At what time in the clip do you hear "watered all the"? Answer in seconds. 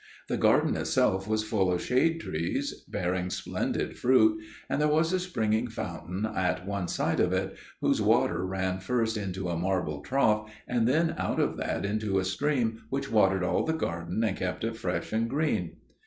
13.11-13.73